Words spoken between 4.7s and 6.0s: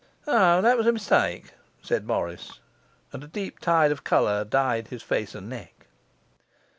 his face and neck.